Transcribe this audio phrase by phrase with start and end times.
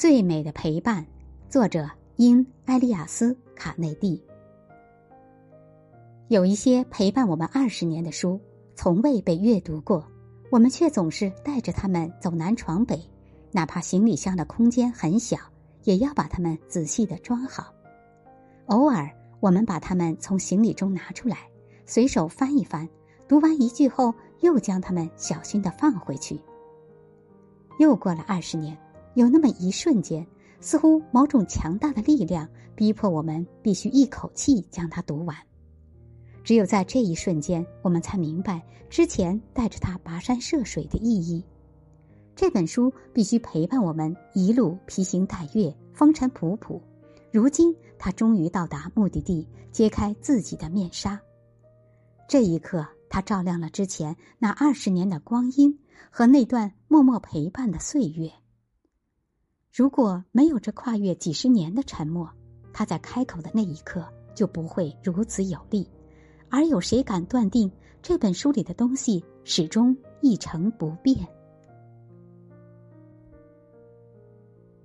[0.00, 1.06] 最美的陪伴，
[1.50, 4.24] 作者因埃利亚斯·卡内蒂。
[6.28, 8.40] 有一些陪伴我们二十年的书，
[8.74, 10.02] 从未被阅读过，
[10.50, 12.98] 我们却总是带着它们走南闯北，
[13.52, 15.36] 哪怕行李箱的空间很小，
[15.84, 17.70] 也要把它们仔细的装好。
[18.68, 19.06] 偶尔，
[19.38, 21.36] 我们把它们从行李中拿出来，
[21.84, 22.88] 随手翻一翻，
[23.28, 26.40] 读完一句后，又将它们小心的放回去。
[27.78, 28.74] 又过了二十年。
[29.14, 30.26] 有那么一瞬间，
[30.60, 35.36] 似乎某种强大的力量逼迫我们必须一口气将它读完。
[36.42, 41.44] 只有在这一瞬间，我们才明白之前带着它跋山涉水的意义。
[42.34, 46.80] 这本书必须陪伴我们一路披星戴月、风尘仆仆。
[47.30, 51.20] 如今，它终于到达目的地，揭开自己的面纱。
[52.26, 55.78] 这一刻，它照亮了之前那二十年的光阴
[56.10, 58.30] 和那段默默陪伴的岁月。
[59.72, 62.28] 如果没有这跨越几十年的沉默，
[62.72, 64.04] 他在开口的那一刻
[64.34, 65.88] 就不会如此有力。
[66.48, 67.70] 而有谁敢断定
[68.02, 71.16] 这本书里的东西始终一成不变？